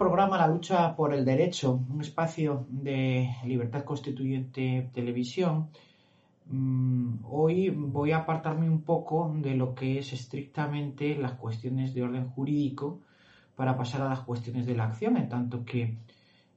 programa 0.00 0.38
La 0.38 0.46
lucha 0.46 0.96
por 0.96 1.12
el 1.12 1.26
derecho, 1.26 1.78
un 1.90 2.00
espacio 2.00 2.64
de 2.70 3.28
libertad 3.44 3.84
constituyente 3.84 4.88
televisión, 4.94 5.68
mm, 6.46 7.16
hoy 7.30 7.68
voy 7.68 8.12
a 8.12 8.20
apartarme 8.20 8.70
un 8.70 8.80
poco 8.80 9.30
de 9.36 9.54
lo 9.54 9.74
que 9.74 9.98
es 9.98 10.14
estrictamente 10.14 11.16
las 11.16 11.32
cuestiones 11.32 11.92
de 11.92 12.02
orden 12.02 12.30
jurídico 12.30 13.00
para 13.54 13.76
pasar 13.76 14.00
a 14.00 14.08
las 14.08 14.20
cuestiones 14.20 14.64
de 14.64 14.74
la 14.74 14.84
acción, 14.84 15.18
en 15.18 15.28
tanto 15.28 15.66
que 15.66 15.98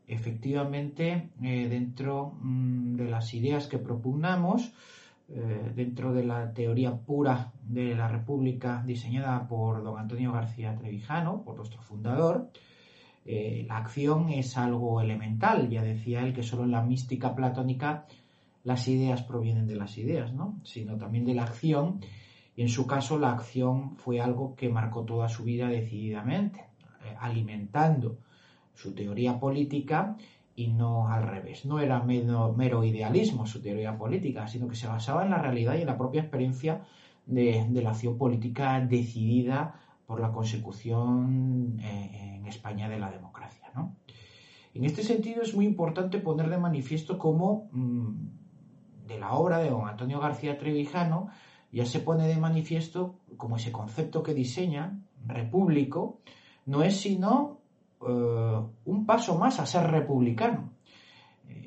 efectivamente 0.08 1.32
eh, 1.44 1.68
dentro 1.68 2.38
mm, 2.42 2.96
de 2.96 3.10
las 3.10 3.34
ideas 3.34 3.68
que 3.68 3.78
propugnamos, 3.78 4.72
eh, 5.28 5.74
dentro 5.76 6.14
de 6.14 6.24
la 6.24 6.54
teoría 6.54 6.96
pura 6.96 7.52
de 7.62 7.94
la 7.94 8.08
República 8.08 8.82
diseñada 8.86 9.46
por 9.50 9.84
don 9.84 10.00
Antonio 10.00 10.32
García 10.32 10.78
Trevijano, 10.78 11.42
por 11.44 11.58
nuestro 11.58 11.82
fundador, 11.82 12.50
eh, 13.26 13.66
la 13.68 13.78
acción 13.78 14.30
es 14.30 14.58
algo 14.58 15.02
elemental. 15.02 15.70
Ya 15.70 15.82
decía 15.82 16.22
él 16.22 16.34
que 16.34 16.44
solo 16.44 16.64
en 16.64 16.72
la 16.72 16.84
mística 16.84 17.36
platónica 17.36 18.06
las 18.64 18.88
ideas 18.88 19.24
provienen 19.24 19.68
de 19.68 19.76
las 19.76 19.98
ideas, 19.98 20.34
¿no? 20.34 20.60
sino 20.64 20.98
también 20.98 21.26
de 21.26 21.34
la 21.34 21.44
acción. 21.44 22.02
Y 22.56 22.62
en 22.62 22.70
su 22.70 22.86
caso 22.86 23.18
la 23.18 23.32
acción 23.32 23.96
fue 23.98 24.22
algo 24.22 24.56
que 24.56 24.70
marcó 24.70 25.04
toda 25.04 25.30
su 25.30 25.44
vida 25.44 25.68
decididamente, 25.68 26.60
eh, 27.06 27.16
alimentando 27.20 28.18
su 28.74 28.94
teoría 28.94 29.40
política 29.40 30.18
y 30.56 30.68
no 30.68 31.08
al 31.08 31.24
revés. 31.24 31.66
No 31.66 31.80
era 31.80 32.02
mero, 32.04 32.54
mero, 32.56 32.84
idealismo 32.84 33.46
su 33.46 33.62
teoría 33.62 33.98
política, 33.98 34.48
sino 34.48 34.68
que 34.68 34.76
se 34.76 34.88
basaba 34.88 35.24
en 35.24 35.32
la 35.32 35.42
realidad 35.42 35.76
y 35.76 35.82
en 35.82 35.88
la 35.88 35.98
propia 35.98 36.22
experiencia 36.22 36.84
de, 37.26 37.66
de 37.70 37.82
la 37.82 37.92
acción 37.92 38.18
política 38.18 38.80
decidida 38.82 39.80
por 40.06 40.20
la 40.20 40.32
consecución 40.32 41.80
eh, 41.82 42.36
en 42.38 42.46
España 42.48 42.90
de 42.90 43.00
la 43.00 43.12
democracia. 43.12 43.72
¿no? 43.76 43.96
En 44.74 44.86
este 44.86 45.04
sentido 45.04 45.42
es 45.42 45.56
muy 45.56 45.66
importante 45.66 46.20
poner 46.20 46.50
de 46.50 46.58
manifiesto 46.58 47.18
cómo 47.18 47.70
mm, 47.72 49.08
de 49.08 49.20
la 49.20 49.34
obra 49.34 49.60
de 49.60 49.70
don 49.70 49.88
Antonio 49.88 50.20
García 50.20 50.58
Trevijano 50.58 51.30
ya 51.72 51.86
se 51.86 52.00
pone 52.00 52.28
de 52.28 52.38
manifiesto 52.38 53.20
como 53.38 53.58
ese 53.58 53.72
concepto 53.72 54.22
que 54.22 54.34
diseña, 54.34 55.00
repúblico, 55.26 56.20
no 56.66 56.84
es 56.84 57.02
sino 57.02 57.62
eh, 58.08 58.62
un 58.86 59.06
paso 59.06 59.38
más 59.38 59.60
a 59.60 59.66
ser 59.66 59.90
republicano. 59.90 60.74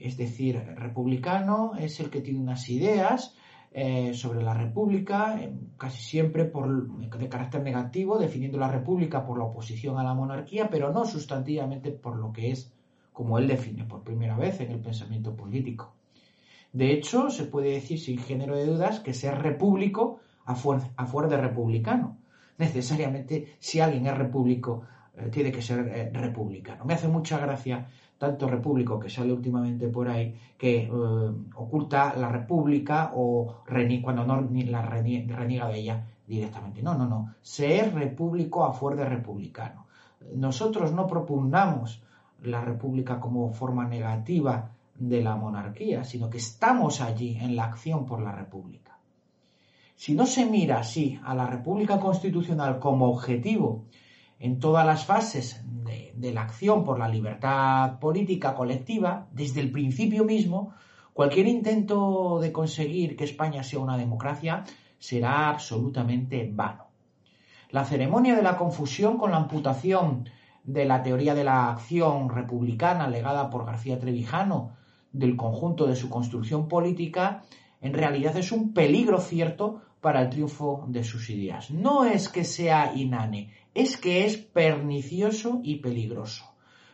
Es 0.01 0.17
decir, 0.17 0.57
republicano 0.77 1.73
es 1.77 2.01
el 2.01 2.11
que 2.11 2.21
tiene 2.21 2.41
unas 2.41 2.69
ideas, 2.69 3.37
eh, 3.79 4.15
sobre 4.15 4.43
la 4.43 4.55
República, 4.55 5.39
casi 5.77 6.03
siempre 6.03 6.47
por, 6.47 6.97
de 6.97 7.29
carácter 7.29 7.63
negativo, 7.63 8.17
definiendo 8.17 8.57
la 8.57 8.73
República 8.73 9.27
por 9.27 9.37
la 9.37 9.45
oposición 9.45 9.99
a 9.99 10.03
la 10.03 10.15
monarquía, 10.15 10.71
pero 10.71 10.95
no 10.95 11.05
sustantivamente 11.05 11.91
por 11.91 12.17
lo 12.17 12.33
que 12.33 12.53
es, 12.53 12.73
como 13.13 13.37
él 13.37 13.47
define 13.47 13.85
por 13.85 14.03
primera 14.03 14.35
vez 14.35 14.63
en 14.63 14.71
el 14.71 14.81
pensamiento 14.81 15.37
político. 15.37 15.93
De 16.73 16.91
hecho, 16.91 17.29
se 17.29 17.45
puede 17.45 17.73
decir 17.73 18.01
sin 18.01 18.17
género 18.17 18.57
de 18.57 18.65
dudas 18.65 19.01
que 19.01 19.13
ser 19.13 19.43
repúblico 19.43 20.21
a 20.47 20.55
fuerza 20.55 21.37
de 21.37 21.37
republicano. 21.37 22.17
Necesariamente, 22.57 23.57
si 23.59 23.81
alguien 23.81 24.07
es 24.07 24.17
repúblico, 24.17 24.85
eh, 25.17 25.29
tiene 25.31 25.51
que 25.53 25.63
ser 25.63 26.13
republicano. 26.13 26.85
Me 26.85 26.95
hace 26.95 27.09
mucha 27.09 27.39
gracia 27.39 27.87
tanto 28.19 28.49
repúblico 28.49 28.99
que 28.99 29.11
sale 29.11 29.33
últimamente 29.33 29.89
por 29.89 30.09
ahí, 30.09 30.35
que 30.57 30.85
eh, 30.85 30.91
oculta 30.91 32.15
la 32.17 32.29
república 32.29 33.13
o 33.15 33.63
cuando 34.03 34.25
no 34.25 34.41
la 34.41 34.83
reniega 34.83 35.69
de 35.69 35.79
ella 35.79 36.07
directamente. 36.27 36.83
No, 36.83 36.95
no, 36.95 37.07
no. 37.07 37.35
Ser 37.43 37.95
repúblico 37.95 38.65
a 38.65 38.73
fuer 38.73 38.97
de 38.97 39.05
republicano. 39.05 39.87
Nosotros 40.35 40.93
no 40.93 41.07
propugnamos 41.07 42.03
la 42.43 42.63
república 42.63 43.21
como 43.21 43.53
forma 43.53 43.87
negativa 43.87 44.71
de 44.95 45.23
la 45.23 45.37
monarquía, 45.37 46.05
sino 46.05 46.31
que 46.31 46.39
estamos 46.39 47.01
allí 47.01 47.37
en 47.41 47.55
la 47.55 47.65
acción 47.65 48.07
por 48.07 48.23
la 48.23 48.33
república. 48.33 48.99
Si 49.95 50.15
no 50.15 50.27
se 50.27 50.47
mira 50.47 50.81
así 50.81 51.19
a 51.25 51.35
la 51.35 51.47
república 51.47 51.99
constitucional 52.01 52.79
como 52.79 53.09
objetivo 53.09 53.85
en 54.39 54.61
todas 54.61 54.87
las 54.87 55.05
fases 55.05 55.63
de, 55.65 56.33
la 56.33 56.43
acción 56.43 56.85
por 56.85 56.99
la 56.99 57.09
libertad 57.09 57.99
política 57.99 58.55
colectiva, 58.55 59.29
desde 59.33 59.61
el 59.61 59.71
principio 59.71 60.25
mismo, 60.25 60.75
cualquier 61.13 61.47
intento 61.47 62.39
de 62.41 62.53
conseguir 62.53 63.17
que 63.17 63.25
España 63.25 63.63
sea 63.63 63.79
una 63.79 63.97
democracia 63.97 64.65
será 64.99 65.49
absolutamente 65.49 66.51
vano. 66.53 66.87
La 67.71 67.85
ceremonia 67.85 68.37
de 68.37 68.43
la 68.43 68.57
confusión 68.57 69.17
con 69.17 69.31
la 69.31 69.39
amputación 69.39 70.29
de 70.65 70.85
la 70.85 71.03
teoría 71.03 71.35
de 71.35 71.45
la 71.45 71.71
acción 71.71 72.29
republicana 72.29 73.09
legada 73.09 73.51
por 73.51 73.67
García 73.67 73.99
Trevijano 73.99 74.77
del 75.13 75.37
conjunto 75.37 75.87
de 75.87 75.97
su 75.97 76.11
construcción 76.11 76.69
política, 76.69 77.45
en 77.81 77.95
realidad 77.95 78.37
es 78.37 78.53
un 78.53 78.75
peligro 78.75 79.21
cierto 79.21 79.83
para 80.01 80.23
el 80.23 80.31
triunfo 80.31 80.85
de 80.89 81.03
sus 81.05 81.31
ideas. 81.31 81.71
No 81.71 82.05
es 82.05 82.29
que 82.29 82.45
sea 82.45 82.93
inane, 82.95 83.51
es 83.75 83.97
que 83.97 84.25
es 84.25 84.37
pernicioso 84.37 85.61
y 85.63 85.77
peligroso. 85.77 86.45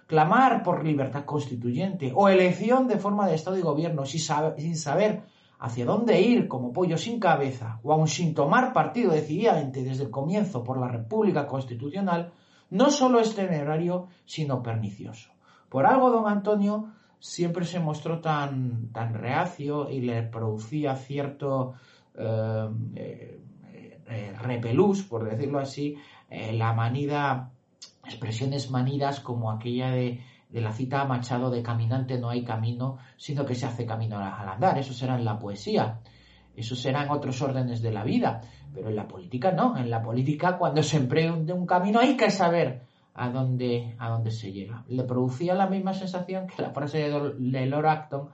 Clamar 0.07 0.63
por 0.63 0.85
libertad 0.85 1.25
constituyente 1.25 2.13
o 2.15 2.29
elección 2.29 2.87
de 2.89 2.99
forma 2.99 3.27
de 3.27 3.35
Estado 3.35 3.59
y 3.59 3.63
Gobierno 3.63 4.05
sin 4.05 4.77
saber 4.77 5.23
hacia 5.59 5.85
dónde 5.85 6.21
ir 6.21 6.49
como 6.49 6.73
pollo 6.73 6.99
sin 6.99 7.21
cabeza 7.21 7.79
o 7.85 7.93
aun 7.93 8.09
sin 8.09 8.35
tomar 8.35 8.73
partido 8.73 9.13
decididamente 9.13 9.85
desde 9.85 10.05
el 10.05 10.11
comienzo 10.11 10.65
por 10.65 10.79
la 10.79 10.89
República 10.89 11.47
Constitucional, 11.47 12.33
no 12.71 12.91
solo 12.91 13.21
es 13.21 13.35
temerario, 13.35 14.09
sino 14.25 14.63
pernicioso. 14.63 15.31
Por 15.69 15.87
algo 15.87 16.11
don 16.11 16.27
Antonio 16.27 16.93
siempre 17.21 17.65
se 17.65 17.79
mostró 17.79 18.21
tan, 18.21 18.91
tan 18.93 19.15
reacio 19.15 19.89
y 19.89 20.01
le 20.01 20.25
producía 20.25 20.97
cierto 20.97 21.75
repelús, 24.43 25.03
por 25.03 25.25
decirlo 25.25 25.59
así, 25.59 25.97
eh, 26.29 26.53
la 26.53 26.73
manida, 26.73 27.51
expresiones 28.05 28.71
manidas 28.71 29.21
como 29.21 29.51
aquella 29.51 29.91
de, 29.91 30.21
la 30.51 30.73
cita 30.73 31.05
Machado 31.05 31.51
de 31.51 31.63
caminante 31.63 32.19
no 32.19 32.29
hay 32.29 32.45
camino, 32.45 32.99
sino 33.17 33.47
que 33.47 33.55
se 33.55 33.67
hace 33.67 33.87
camino 33.87 34.19
al 34.19 34.49
andar. 34.49 34.79
Eso 34.79 34.93
será 34.93 35.17
en 35.17 35.25
la 35.25 35.39
poesía, 35.39 36.01
eso 36.55 36.77
será 36.77 37.05
en 37.05 37.11
otros 37.11 37.41
órdenes 37.41 37.81
de 37.81 37.91
la 37.91 38.05
vida, 38.05 38.43
pero 38.75 38.91
en 38.91 38.97
la 38.97 39.09
política 39.09 39.53
no. 39.53 39.77
En 39.79 39.91
la 39.91 40.03
política, 40.03 40.59
cuando 40.59 40.83
se 40.83 40.99
emplea 40.99 41.33
un, 41.33 41.67
camino, 41.67 42.01
hay 42.01 42.19
que 42.19 42.31
saber 42.31 42.83
a 43.15 43.31
dónde, 43.31 43.97
a 43.99 44.11
dónde 44.11 44.31
se 44.31 44.53
llega. 44.53 44.85
Le 44.89 45.05
producía 45.05 45.55
la 45.55 45.69
misma 45.69 45.95
sensación 45.95 46.47
que 46.47 46.61
la 46.61 46.71
frase 46.71 46.99
de, 46.99 47.35
de 47.39 47.67
Lord 47.67 47.87
Acton, 47.87 48.29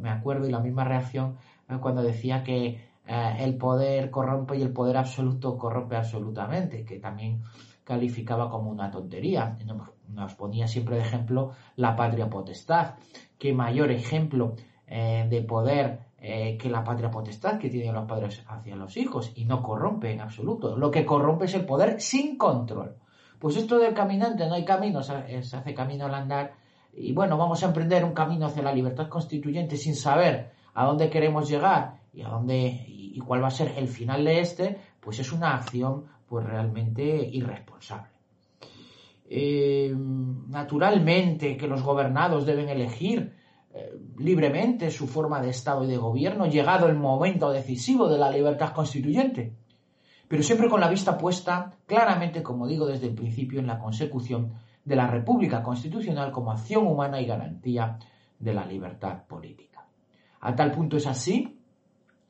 me 0.00 0.10
acuerdo, 0.10 0.46
y 0.46 0.52
la 0.52 0.60
misma 0.60 0.84
reacción 0.84 1.38
cuando 1.80 2.02
decía 2.02 2.42
que 2.42 2.87
eh, 3.10 3.36
el 3.40 3.56
poder 3.56 4.10
corrompe 4.10 4.58
y 4.58 4.62
el 4.62 4.70
poder 4.70 4.98
absoluto 4.98 5.56
corrompe 5.56 5.96
absolutamente, 5.96 6.84
que 6.84 6.98
también 6.98 7.42
calificaba 7.82 8.50
como 8.50 8.70
una 8.70 8.90
tontería. 8.90 9.56
Nos 10.08 10.34
ponía 10.34 10.68
siempre 10.68 10.96
de 10.96 11.02
ejemplo 11.02 11.52
la 11.76 11.96
patria 11.96 12.28
potestad. 12.28 12.96
¿Qué 13.38 13.54
mayor 13.54 13.90
ejemplo 13.92 14.56
eh, 14.86 15.26
de 15.30 15.40
poder 15.40 16.00
eh, 16.20 16.58
que 16.58 16.68
la 16.68 16.84
patria 16.84 17.10
potestad 17.10 17.58
que 17.58 17.70
tienen 17.70 17.94
los 17.94 18.06
padres 18.06 18.44
hacia 18.46 18.76
los 18.76 18.94
hijos? 18.98 19.32
Y 19.36 19.46
no 19.46 19.62
corrompe 19.62 20.12
en 20.12 20.20
absoluto. 20.20 20.76
Lo 20.76 20.90
que 20.90 21.06
corrompe 21.06 21.46
es 21.46 21.54
el 21.54 21.64
poder 21.64 22.02
sin 22.02 22.36
control. 22.36 22.96
Pues 23.38 23.56
esto 23.56 23.78
del 23.78 23.94
caminante, 23.94 24.46
no 24.46 24.52
hay 24.52 24.66
camino, 24.66 25.02
se 25.02 25.14
hace 25.14 25.72
camino 25.72 26.04
al 26.04 26.14
andar. 26.14 26.52
Y 26.92 27.14
bueno, 27.14 27.38
vamos 27.38 27.62
a 27.62 27.66
emprender 27.68 28.04
un 28.04 28.12
camino 28.12 28.44
hacia 28.44 28.62
la 28.62 28.74
libertad 28.74 29.08
constituyente 29.08 29.78
sin 29.78 29.94
saber 29.94 30.57
a 30.78 30.84
dónde 30.84 31.10
queremos 31.10 31.48
llegar 31.48 31.98
y 32.12 32.22
a 32.22 32.28
dónde 32.28 32.84
y 32.86 33.18
cuál 33.18 33.42
va 33.42 33.48
a 33.48 33.50
ser 33.50 33.74
el 33.76 33.88
final 33.88 34.24
de 34.24 34.38
este, 34.38 34.78
pues 35.00 35.18
es 35.18 35.32
una 35.32 35.56
acción 35.56 36.04
pues 36.28 36.46
realmente 36.46 37.02
irresponsable. 37.02 38.12
Eh, 39.28 39.92
naturalmente 39.92 41.56
que 41.56 41.66
los 41.66 41.82
gobernados 41.82 42.46
deben 42.46 42.68
elegir 42.68 43.34
eh, 43.74 43.98
libremente 44.18 44.92
su 44.92 45.08
forma 45.08 45.42
de 45.42 45.50
Estado 45.50 45.82
y 45.82 45.88
de 45.88 45.96
gobierno, 45.96 46.46
llegado 46.46 46.86
el 46.86 46.94
momento 46.94 47.50
decisivo 47.50 48.08
de 48.08 48.18
la 48.18 48.30
libertad 48.30 48.72
constituyente, 48.72 49.56
pero 50.28 50.44
siempre 50.44 50.68
con 50.68 50.80
la 50.80 50.88
vista 50.88 51.18
puesta 51.18 51.72
claramente, 51.86 52.40
como 52.40 52.68
digo 52.68 52.86
desde 52.86 53.08
el 53.08 53.16
principio, 53.16 53.58
en 53.58 53.66
la 53.66 53.80
consecución 53.80 54.52
de 54.84 54.94
la 54.94 55.08
República 55.08 55.60
Constitucional 55.60 56.30
como 56.30 56.52
acción 56.52 56.86
humana 56.86 57.20
y 57.20 57.26
garantía 57.26 57.98
de 58.38 58.54
la 58.54 58.64
libertad 58.64 59.24
política. 59.26 59.77
A 60.40 60.54
tal 60.54 60.72
punto 60.72 60.96
es 60.96 61.06
así 61.06 61.58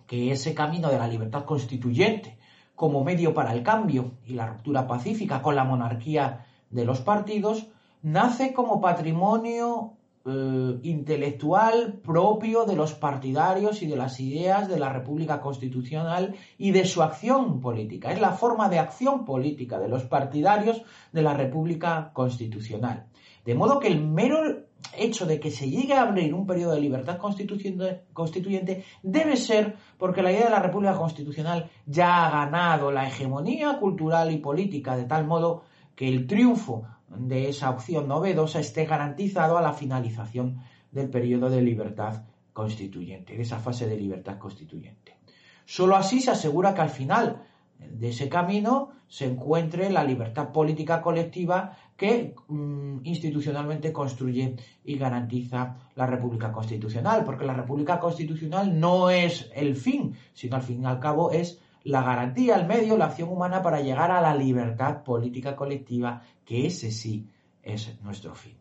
que 0.07 0.33
ese 0.33 0.55
camino 0.55 0.89
de 0.89 0.99
la 0.99 1.09
libertad 1.09 1.45
constituyente 1.45 2.39
como 2.75 3.03
medio 3.03 3.35
para 3.35 3.53
el 3.53 3.63
cambio 3.63 4.13
y 4.25 4.35
la 4.35 4.47
ruptura 4.47 4.87
pacífica 4.87 5.43
con 5.43 5.57
la 5.57 5.65
monarquía 5.65 6.47
de 6.71 6.85
los 6.85 7.01
partidos, 7.01 7.67
nace 8.03 8.53
como 8.53 8.81
patrimonio 8.81 9.95
eh, 10.25 10.79
intelectual 10.83 11.95
propio 11.95 12.67
de 12.67 12.77
los 12.77 12.95
partidarios 12.95 13.83
y 13.83 13.87
de 13.87 13.97
las 13.97 14.21
ideas 14.21 14.69
de 14.69 14.79
la 14.79 14.93
República 14.93 15.41
Constitucional 15.41 16.37
y 16.57 16.71
de 16.71 16.85
su 16.85 17.03
acción 17.03 17.61
política. 17.61 18.13
Es 18.13 18.21
la 18.21 18.31
forma 18.31 18.69
de 18.69 18.79
acción 18.79 19.25
política 19.25 19.79
de 19.79 19.89
los 19.89 20.05
partidarios 20.05 20.83
de 21.13 21.23
la 21.23 21.35
República 21.35 22.11
Constitucional. 22.13 23.07
De 23.45 23.55
modo 23.55 23.81
que 23.81 23.89
el 23.89 24.05
mero 24.05 24.68
hecho 24.97 25.27
de 25.27 25.41
que 25.41 25.51
se 25.51 25.69
llegue 25.69 25.95
a 25.95 26.03
abrir 26.03 26.35
un 26.35 26.47
periodo 26.47 26.73
de 26.73 26.81
libertad 26.81 27.19
constituyente 27.19 28.85
debe 29.03 29.37
ser 29.37 29.77
porque 29.97 30.23
la 30.23 30.33
idea 30.33 30.45
de 30.45 30.51
la 30.51 30.63
República 30.63 30.97
Constitucional 30.97 31.71
ya 31.87 32.27
ha 32.27 32.31
ganado 32.31 32.91
la 32.91 33.07
hegemonía 33.07 33.79
cultural 33.79 34.31
y 34.33 34.39
política, 34.39 34.97
de 34.97 35.05
tal 35.05 35.27
modo 35.27 35.65
que 35.95 36.09
el 36.09 36.27
triunfo 36.27 36.87
de 37.09 37.49
esa 37.49 37.71
opción 37.71 38.07
novedosa 38.09 38.61
esté 38.61 38.85
garantizado 38.85 39.59
a 39.59 39.63
la 39.63 39.73
finalización 39.73 40.63
del 40.91 41.11
periodo 41.11 41.51
de 41.51 41.63
libertad 41.63 42.25
constituyente, 42.53 43.37
de 43.37 43.43
esa 43.43 43.59
fase 43.59 43.87
de 43.87 43.97
libertad 43.97 44.39
constituyente. 44.39 45.17
Solo 45.65 45.97
así 45.97 46.21
se 46.21 46.31
asegura 46.31 46.75
que 46.75 46.81
al 46.81 46.91
final 46.91 47.43
de 47.79 48.09
ese 48.09 48.29
camino 48.29 48.91
se 49.07 49.27
encuentre 49.27 49.91
la 49.91 50.05
libertad 50.05 50.51
política 50.51 51.01
colectiva 51.01 51.77
que 51.99 52.37
mm, 52.47 53.01
institucionalmente 53.03 53.93
construye 53.93 54.55
y 54.85 54.97
garantiza 54.97 55.77
la 55.97 56.07
República 56.07 56.53
Constitucional, 56.53 57.25
porque 57.25 57.45
la 57.45 57.55
República 57.55 57.99
Constitucional 57.99 58.79
no 58.79 59.11
es 59.11 59.51
el 59.53 59.75
fin, 59.75 60.15
sino 60.33 60.55
al 60.55 60.63
fin 60.63 60.81
y 60.81 60.87
al 60.87 61.01
cabo 61.01 61.33
es 61.33 61.61
la 61.83 62.03
garantía, 62.03 62.55
el 62.55 62.69
medio, 62.69 62.97
la 62.97 63.07
acción 63.07 63.31
humana 63.31 63.63
para 63.63 63.81
llegar 63.81 64.13
a 64.13 64.21
la 64.21 64.37
libertad 64.37 65.03
política 65.03 65.57
colectiva, 65.57 66.23
que 66.45 66.67
ese 66.67 66.93
sí 66.93 67.27
es 67.65 68.01
nuestro 68.05 68.37
fin. 68.37 68.57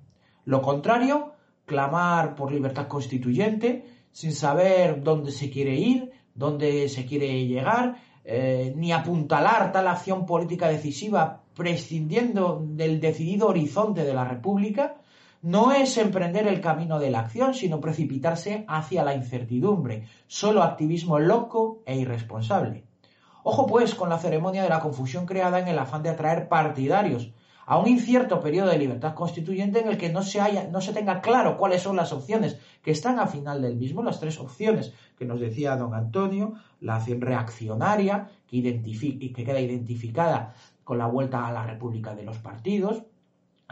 Lo 0.45 0.63
contrario, 0.63 1.33
clamar 1.65 2.33
por 2.33 2.51
libertad 2.51 2.87
constituyente 2.87 3.85
sin 4.11 4.31
saber 4.33 5.03
dónde 5.03 5.31
se 5.31 5.51
quiere 5.51 5.75
ir, 5.75 6.11
dónde 6.33 6.89
se 6.89 7.05
quiere 7.05 7.45
llegar, 7.45 7.97
eh, 8.29 8.73
ni 8.75 8.91
apuntalar 8.91 9.71
tal 9.71 9.87
acción 9.87 10.25
política 10.25 10.67
decisiva 10.67 11.43
prescindiendo 11.55 12.61
del 12.61 12.99
decidido 12.99 13.47
horizonte 13.47 14.03
de 14.03 14.13
la 14.13 14.25
República, 14.25 14.97
no 15.41 15.71
es 15.71 15.97
emprender 15.97 16.45
el 16.45 16.59
camino 16.59 16.99
de 16.99 17.09
la 17.09 17.21
acción, 17.21 17.53
sino 17.53 17.79
precipitarse 17.79 18.65
hacia 18.67 19.05
la 19.05 19.13
incertidumbre, 19.13 20.09
solo 20.27 20.61
activismo 20.61 21.19
loco 21.19 21.79
e 21.85 21.95
irresponsable. 21.95 22.83
Ojo 23.43 23.65
pues 23.65 23.95
con 23.95 24.09
la 24.09 24.19
ceremonia 24.19 24.61
de 24.61 24.69
la 24.69 24.81
confusión 24.81 25.25
creada 25.25 25.59
en 25.59 25.69
el 25.69 25.79
afán 25.79 26.03
de 26.03 26.09
atraer 26.09 26.49
partidarios 26.49 27.31
a 27.67 27.77
un 27.77 27.87
incierto 27.89 28.39
periodo 28.39 28.69
de 28.69 28.77
libertad 28.77 29.13
constituyente 29.13 29.81
en 29.81 29.89
el 29.89 29.97
que 29.97 30.07
no 30.07 30.23
se, 30.23 30.39
haya, 30.39 30.69
no 30.69 30.79
se 30.79 30.93
tenga 30.93 31.19
claro 31.19 31.57
cuáles 31.57 31.81
son 31.81 31.97
las 31.97 32.13
opciones 32.13 32.57
que 32.81 32.91
están 32.91 33.19
a 33.19 33.27
final 33.27 33.61
del 33.61 33.75
mismo, 33.75 34.01
las 34.01 34.21
tres 34.21 34.39
opciones 34.39 34.93
que 35.19 35.25
nos 35.25 35.41
decía 35.41 35.75
don 35.75 35.93
Antonio, 35.93 36.53
la 36.79 36.95
acción 36.95 37.19
reaccionaria, 37.19 38.29
que, 38.47 38.61
que 38.63 39.43
queda 39.43 39.59
identificada 39.59 40.55
con 40.85 40.97
la 40.97 41.07
vuelta 41.07 41.45
a 41.45 41.51
la 41.51 41.65
República 41.65 42.15
de 42.15 42.23
los 42.23 42.37
Partidos, 42.37 43.03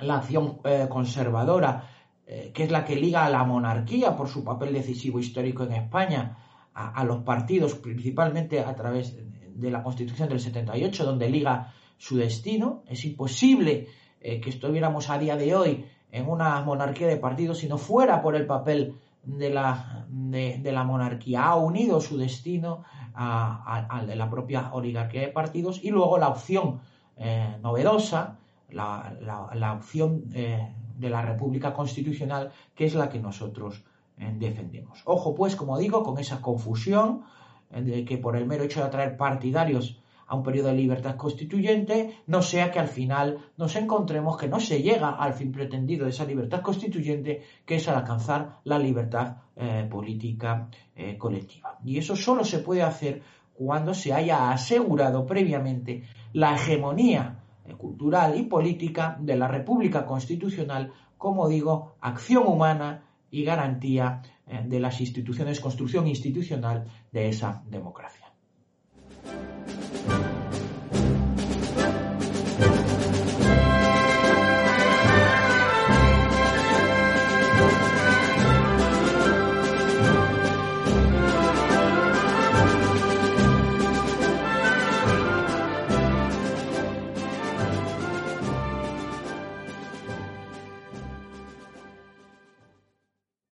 la 0.02 0.18
acción 0.18 0.60
eh, 0.66 0.88
conservadora, 0.90 1.90
eh, 2.28 2.52
que 2.54 2.66
es 2.66 2.72
la 2.72 2.84
que 2.84 2.98
liga 2.98 3.26
a 3.26 3.30
la 3.30 3.46
monarquía 3.46 4.18
por 4.18 4.28
su 4.28 4.44
papel 4.44 4.74
decisivo 4.74 5.20
histórico 5.20 5.64
en 5.64 5.72
España, 5.72 6.38
a, 6.74 7.06
los 7.06 7.24
partidos, 7.24 7.76
principalmente 7.76 8.60
a 8.60 8.76
través 8.76 9.16
de 9.56 9.72
la 9.72 9.82
Constitución 9.82 10.28
del 10.28 10.42
78, 10.42 11.06
donde 11.06 11.30
liga 11.30 11.72
su 11.98 12.18
destino. 12.18 12.84
Es 12.88 13.06
imposible 13.06 13.88
eh, 14.22 14.40
que 14.42 14.50
estuviéramos 14.50 15.10
a 15.10 15.18
día 15.18 15.38
de 15.38 15.56
hoy 15.56 15.86
en 16.12 16.28
una 16.28 16.62
monarquía 16.62 17.08
de 17.08 17.18
partidos 17.18 17.60
si 17.60 17.68
no 17.68 17.78
fuera 17.78 18.22
por 18.22 18.36
el 18.36 18.46
papel 18.46 18.96
de 19.24 19.50
la, 19.50 20.06
de, 20.10 20.72
la 20.72 20.84
monarquía. 20.84 21.46
Ha 21.46 21.56
unido 21.56 22.00
su 22.00 22.18
destino 22.18 22.84
al 23.14 24.08
de 24.08 24.16
la 24.16 24.30
propia 24.30 24.74
oligarquía 24.74 25.22
de 25.22 25.28
partidos 25.30 25.84
y 25.84 25.90
luego 25.90 26.18
la 26.18 26.28
opción 26.28 26.82
eh, 27.18 27.58
novedosa, 27.62 28.38
la, 28.70 29.74
opción 29.78 30.26
eh, 30.34 30.74
de 30.98 31.10
la 31.10 31.22
República 31.22 31.74
Constitucional, 31.74 32.52
que 32.76 32.86
es 32.86 32.94
la 32.94 33.10
que 33.10 33.20
nosotros 33.20 33.84
defendemos. 34.18 35.02
Ojo, 35.04 35.36
pues, 35.36 35.58
como 35.58 35.78
digo, 35.78 36.02
con 36.02 36.18
esa 36.20 36.42
confusión 36.42 37.24
de 37.70 38.06
que 38.06 38.18
por 38.18 38.38
el 38.38 38.46
mero 38.46 38.64
hecho 38.64 38.80
de 38.80 38.86
atraer 38.86 39.18
partidarios 39.18 40.00
a 40.28 40.36
un 40.36 40.44
periodo 40.44 40.70
de 40.70 40.76
libertad 40.76 41.16
constituyente, 41.16 42.20
no 42.28 42.42
sea 42.42 42.72
que 42.72 42.80
al 42.80 42.88
final 42.88 43.38
nos 43.58 43.76
encontremos 43.76 44.38
que 44.38 44.48
no 44.48 44.60
se 44.60 44.82
llega 44.82 45.10
al 45.10 45.34
fin 45.34 45.52
pretendido 45.52 46.06
de 46.06 46.12
esa 46.12 46.26
libertad 46.26 46.62
constituyente, 46.62 47.44
que 47.66 47.76
es 47.76 47.88
al 47.88 47.96
alcanzar 47.96 48.60
la 48.64 48.80
libertad 48.80 49.38
eh, 49.56 49.88
política 49.90 50.70
eh, 50.96 51.18
colectiva. 51.18 51.78
Y 51.84 51.98
eso 51.98 52.16
solo 52.16 52.44
se 52.44 52.60
puede 52.60 52.82
hacer 52.82 53.22
cuando 53.54 53.94
se 53.94 54.14
haya 54.14 54.52
asegurado 54.52 55.26
previamente 55.26 56.04
la 56.34 56.56
hegemonía 56.56 57.40
eh, 57.66 57.74
cultural 57.74 58.38
y 58.38 58.44
política 58.44 59.18
de 59.20 59.36
la 59.36 59.48
República 59.48 60.06
Constitucional, 60.06 60.92
como 61.18 61.48
digo, 61.48 61.96
acción 62.02 62.48
humana 62.48 63.04
y 63.32 63.44
garantía 63.44 64.22
de 64.46 64.80
las 64.80 65.02
instituciones, 65.02 65.60
construcción 65.60 66.08
institucional 66.08 66.86
de 67.12 67.30
esa 67.30 67.64
democracia. 67.68 68.25